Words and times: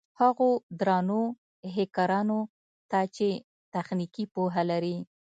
هغو 0.21 0.49
درنو 0.79 1.21
هېکرانو 1.75 2.39
ته 2.89 2.99
چې 3.15 3.27
تخنيکي 3.73 4.23
پوهه 4.33 4.63
لري. 4.71 4.97